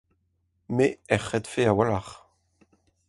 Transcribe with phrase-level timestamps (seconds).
[0.75, 2.15] me er c'hredfe a-walc'h